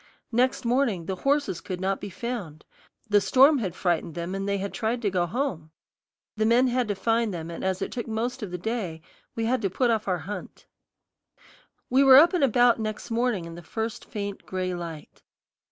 [0.31, 2.65] Next morning the horses could not be found;
[3.07, 5.69] the storm had frightened them, and they had tried to go home.
[6.35, 9.03] The men had to find them, and as it took most of the day,
[9.35, 10.65] we had to put off our hunt.
[11.87, 15.21] We were up and about next morning in the first faint gray light.